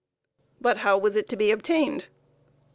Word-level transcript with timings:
But 0.59 0.77
how 0.77 0.97
was 0.97 1.15
it 1.15 1.29
to 1.29 1.35
be 1.37 1.51
obtained? 1.51 2.07